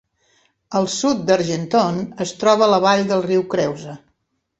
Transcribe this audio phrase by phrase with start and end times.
[0.77, 3.95] Al sud d'Argenton es troba la vall del riu Creuse.